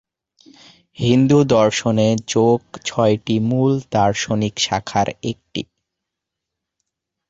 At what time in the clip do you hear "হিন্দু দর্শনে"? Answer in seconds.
0.97-2.07